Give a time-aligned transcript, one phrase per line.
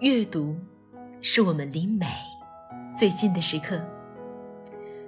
[0.00, 0.56] 阅读
[1.20, 2.06] 是我们离美
[2.96, 3.84] 最近的时刻。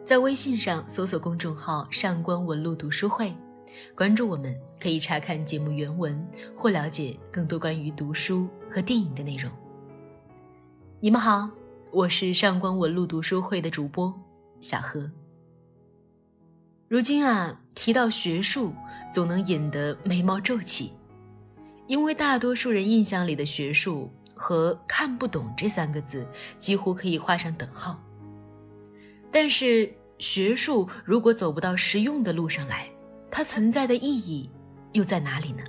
[0.05, 3.33] 在微信上搜索公众号“上官文露读书会”，
[3.95, 6.21] 关注我们，可以查看节目原文
[6.57, 9.49] 或了解更多关于读书和电影的内容。
[10.99, 11.49] 你们好，
[11.93, 14.13] 我是上官文露读书会的主播
[14.61, 15.09] 小何。
[16.89, 18.75] 如今啊，提到学术，
[19.13, 20.91] 总能引得眉毛皱起，
[21.87, 26.27] 因为大多数人印象里的学术和看不懂这三个字
[26.57, 28.01] 几乎可以画上等号。
[29.31, 32.89] 但是，学术如果走不到实用的路上来，
[33.31, 34.49] 它存在的意义
[34.93, 35.63] 又在哪里呢？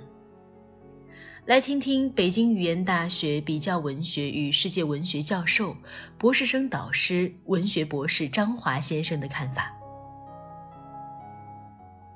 [1.44, 5.76] 来听听北京语言大学比较文学与世界文学教授、
[6.16, 9.70] 博士生导师、文学博士张华先生的看法。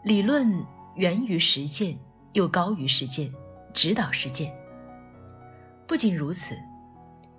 [0.05, 0.64] 理论
[0.95, 1.98] 源于实践，
[2.33, 3.30] 又高于实践，
[3.75, 4.50] 指导实践。
[5.87, 6.56] 不仅如此，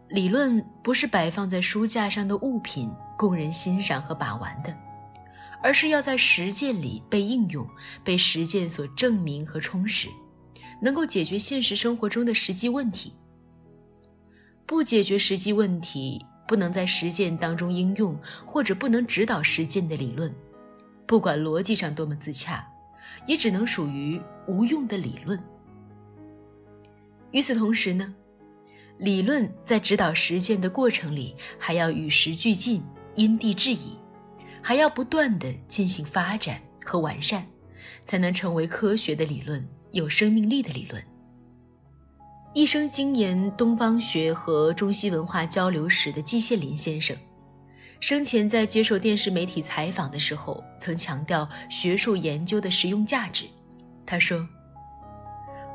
[0.09, 4.73] 理论不是摆放在书架上的物品，供人欣赏和把玩的，
[5.62, 7.68] 而是要在实践里被应用，
[8.03, 10.08] 被实践所证明和充实，
[10.81, 13.14] 能够解决现实生活中的实际问题。
[14.66, 20.34] 不解决实际问题，不能在实践当中应用，或者不能指导实践的理论。
[21.06, 22.66] 不管逻辑上多么自洽，
[23.25, 25.42] 也只能属于无用的理论。
[27.31, 28.14] 与此同时呢，
[29.00, 32.84] 理论在指导实践的过程里，还要与时俱进、
[33.16, 33.98] 因地制宜，
[34.62, 37.45] 还要不断的进行发展和完善，
[38.03, 41.03] 才能成为科学的理论、有生命力的理论。
[42.53, 47.16] 一生精研东方学和中西文化交流史的季羡林先生。
[48.00, 53.45] 生前在接受电视媒体采访的时候，曾强调学术研究的实用价值。
[54.06, 54.48] 他说：“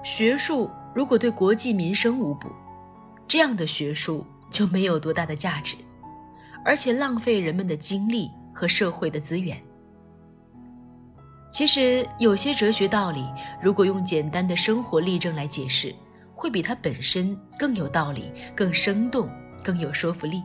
[0.02, 2.48] 学术如果对国计民生无补，
[3.32, 5.78] 这样的学术就没有多大的价值，
[6.66, 9.58] 而且浪费人们的精力和社会的资源。
[11.50, 13.26] 其实有些哲学道理，
[13.62, 15.94] 如果用简单的生活例证来解释，
[16.34, 19.30] 会比它本身更有道理、更生动、
[19.64, 20.42] 更有说服力。”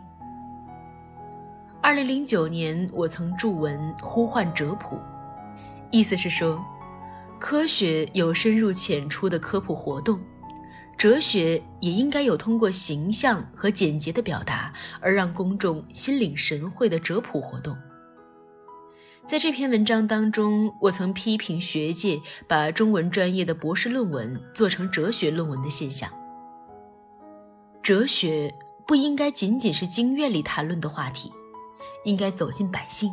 [1.84, 4.98] 二零零九年，我曾著文呼唤哲普，
[5.92, 6.64] 意思是说，
[7.38, 10.18] 科学有深入浅出的科普活动，
[10.98, 17.78] 哲学也应该有通过形象和简洁的表达而让公众心领神会的哲普活动。
[19.26, 26.10] 在这篇文章当中，我曾批评学界把中文专业的博士论文做成哲学论文的现象。
[27.84, 28.54] 哲学
[28.86, 31.32] 不应该仅仅是经院里谈论的话题。
[32.06, 33.12] 应该走进百姓。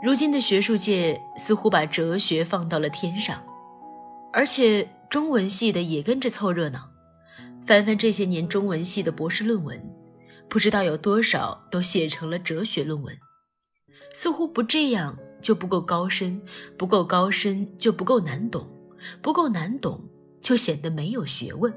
[0.00, 3.42] 如今的学术界似乎把哲学放到了天上，
[4.32, 6.90] 而且中文系的也跟着凑热闹。
[7.66, 9.78] 翻翻这些年中文系的博士论文，
[10.48, 13.14] 不知道有多少都写成了哲学论文。
[14.14, 16.40] 似乎不这样就不够高深，
[16.78, 18.66] 不够高深就不够难懂，
[19.20, 20.02] 不够难懂
[20.40, 21.70] 就显得没有学问。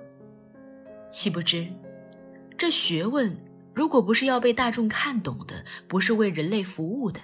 [1.11, 1.67] 岂不知，
[2.57, 3.37] 这学问。
[3.73, 7.19] 如果不是要被大众看懂的，不是为人类服务的，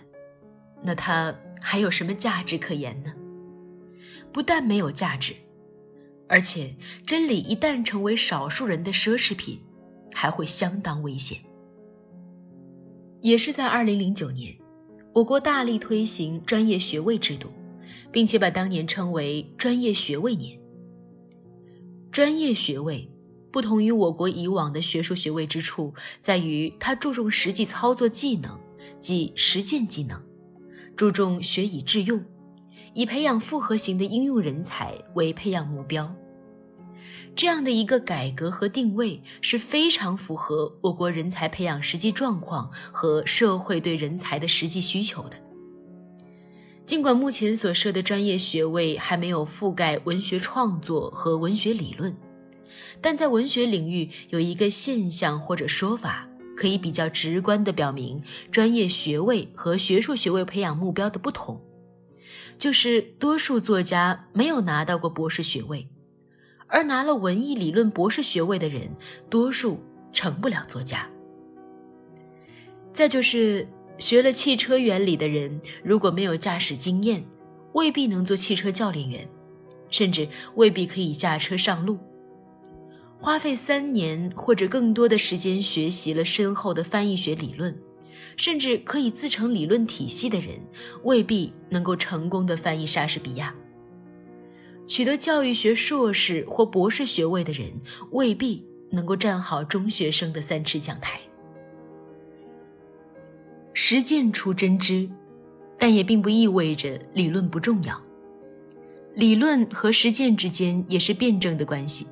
[0.84, 3.14] 那它还有什么价值可言呢？
[4.34, 5.34] 不但没有价值，
[6.32, 6.74] 而且
[7.06, 9.60] 真理一旦成为少数人的奢侈品，
[10.14, 11.38] 还会相当危险。
[13.20, 14.58] 也是在二零零九年，
[15.14, 17.50] 我国大力推行专业学位制度，
[18.14, 20.58] 并且把当年称为专业学位年。
[22.12, 23.10] 专业学位。
[23.52, 28.58] 不同于我国以往的学术学位之处，在于它注重实际操作技能，
[28.98, 30.24] 即实践技能，
[30.96, 32.24] 注重学以致用，
[32.94, 36.16] 以培养复合型的应用人才为培养目标。
[37.36, 45.38] 这样的一个改革和定位是非常符合我国人才培养实际状况和社会对人才的实际需求的。
[46.86, 52.16] 尽管目前所设的专业学位还没有覆盖文学创作和文学理论。
[53.00, 58.22] 但在文学领域有一个现象或者说法，可以比较直观地表明
[58.52, 61.60] 专业学位和学术学位培养目标的不同，
[62.60, 65.88] 就是多数作家没有拿到过博士学位，
[66.72, 68.90] 而拿了文艺理论博士学位的人，
[69.30, 69.80] 多数
[70.14, 71.08] 成不了作家。
[72.94, 77.24] 再就是学了汽车原理的人，如果没有驾驶经验，
[77.74, 79.28] 未必能做汽车教练员，
[79.90, 82.00] 甚至未必可以驾车上路。
[83.18, 87.78] 花费三年或者更多的时间学习了深厚的翻译学理论，
[88.36, 90.60] 甚至可以自成理论体系的人，
[91.04, 93.54] 未必能够成功的翻译莎士比亚。
[94.92, 97.72] 取得教育学硕士或博士学位的人，
[98.12, 101.18] 未必能够站好中学生的三尺讲台。
[103.72, 105.10] 实践出真知，
[105.80, 107.98] 但也并不意味着理论不重要。
[109.16, 112.08] 理论和实践之间也是辩证的关系。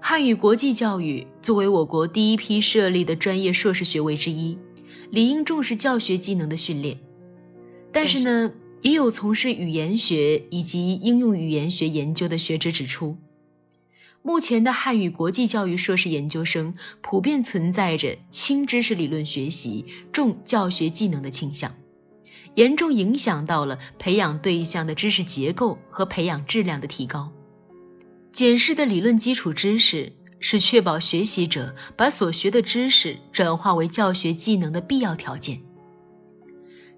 [0.00, 4.58] 汉语国际教育作为我国第一批设立的专业硕士学位之一，
[5.10, 6.98] 理应重视教学技能的训练。
[7.92, 13.16] 但是呢，也有从事语言学以及应用语言学研究的学者指出，
[14.22, 21.74] 目前的汉语国际教育硕士研究生普遍存在着轻知识理论学习、重教学技能的倾向，
[22.54, 27.30] 严重影响到了培养对象的知识结构和培养质量的提高。
[28.32, 35.60] 检视的理论基础知识是确保学习者把所学的知识转化为教学技能的必要条件。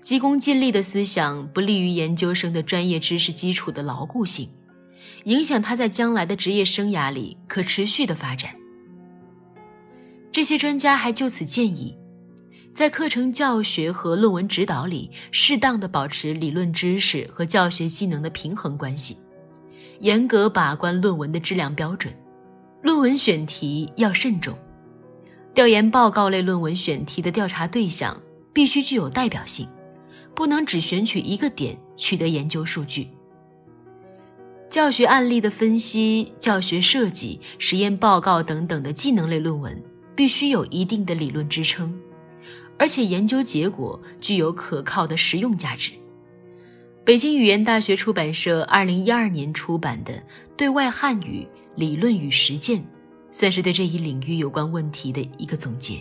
[0.03, 4.49] 急功近利的思想不利于研究生的专业知识基础的牢固性，
[5.25, 8.51] 影响他在将来的职业生涯里可持续的发展。
[10.33, 11.97] 这些专家还就此建议，
[12.75, 19.17] 在课程教学和论文指导里，适当的保持理论知识和教学技能的平衡关系。
[20.01, 22.13] 严格把关论文的质量标准，
[22.83, 24.59] 论文选题要慎重。
[25.55, 28.21] 调研报告类论文选题的调查对象
[28.53, 29.69] 必须具有代表性，
[30.43, 33.07] 不能只选取一个点取得研究数据。
[34.69, 39.81] 教学案例的分析、教学设计、实验报告等等的技能类论文
[40.17, 41.97] 必须有一定的理论支撑，
[42.77, 45.93] 而且研究结果具有可靠的实用价值。
[47.05, 50.13] 北京语言大学出版社二零一二年出版的
[50.57, 51.47] 《对外汉语
[51.77, 52.81] 理论与实践》，
[53.31, 56.01] 算是对这一领域有关问题的一个总结。